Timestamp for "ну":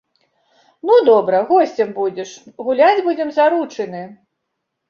0.89-0.95